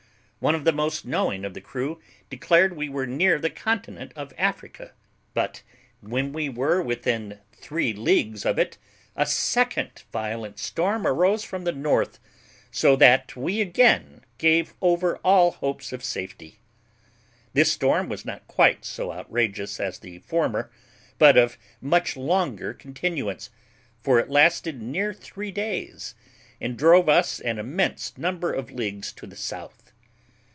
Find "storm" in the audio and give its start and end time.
10.57-11.05, 17.71-18.09